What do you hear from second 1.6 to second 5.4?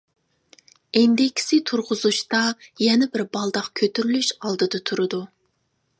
تۇرغۇزۇشتا يەنە بىر بالداق كۆتۈرۈلۈش ئالدىدا تۇرىدۇ.